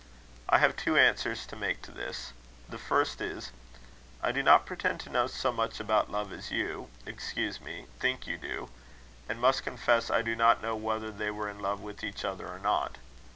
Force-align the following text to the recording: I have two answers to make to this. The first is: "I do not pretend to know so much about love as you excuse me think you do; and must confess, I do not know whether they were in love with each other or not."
I 0.49 0.57
have 0.57 0.75
two 0.75 0.97
answers 0.97 1.45
to 1.45 1.55
make 1.55 1.83
to 1.83 1.91
this. 1.91 2.33
The 2.67 2.79
first 2.79 3.21
is: 3.21 3.51
"I 4.23 4.31
do 4.31 4.41
not 4.41 4.65
pretend 4.65 4.99
to 5.01 5.11
know 5.11 5.27
so 5.27 5.51
much 5.51 5.79
about 5.79 6.09
love 6.09 6.33
as 6.33 6.49
you 6.49 6.89
excuse 7.05 7.61
me 7.61 7.85
think 7.99 8.25
you 8.25 8.39
do; 8.39 8.71
and 9.29 9.39
must 9.39 9.61
confess, 9.61 10.09
I 10.09 10.23
do 10.23 10.35
not 10.35 10.59
know 10.63 10.75
whether 10.75 11.11
they 11.11 11.29
were 11.29 11.49
in 11.51 11.59
love 11.59 11.81
with 11.81 12.03
each 12.03 12.25
other 12.25 12.47
or 12.47 12.57
not." 12.57 12.97